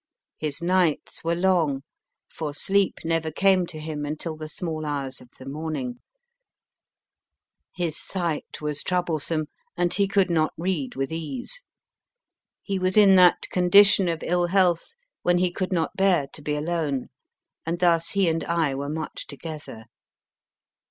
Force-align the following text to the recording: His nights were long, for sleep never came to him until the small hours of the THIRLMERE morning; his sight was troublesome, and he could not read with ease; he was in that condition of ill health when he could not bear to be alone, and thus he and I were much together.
His 0.39 0.63
nights 0.63 1.23
were 1.23 1.35
long, 1.35 1.83
for 2.27 2.55
sleep 2.55 3.01
never 3.05 3.31
came 3.31 3.67
to 3.67 3.77
him 3.79 4.03
until 4.03 4.35
the 4.35 4.49
small 4.49 4.83
hours 4.83 5.21
of 5.21 5.29
the 5.29 5.35
THIRLMERE 5.45 5.53
morning; 5.53 5.99
his 7.75 7.99
sight 7.99 8.59
was 8.61 8.81
troublesome, 8.81 9.45
and 9.77 9.93
he 9.93 10.07
could 10.07 10.31
not 10.31 10.53
read 10.57 10.95
with 10.95 11.11
ease; 11.11 11.61
he 12.63 12.79
was 12.79 12.97
in 12.97 13.15
that 13.17 13.47
condition 13.51 14.07
of 14.07 14.23
ill 14.25 14.47
health 14.47 14.95
when 15.21 15.37
he 15.37 15.51
could 15.51 15.71
not 15.71 15.95
bear 15.95 16.25
to 16.33 16.41
be 16.41 16.55
alone, 16.55 17.09
and 17.63 17.77
thus 17.77 18.09
he 18.09 18.27
and 18.27 18.43
I 18.45 18.73
were 18.73 18.89
much 18.89 19.27
together. 19.27 19.85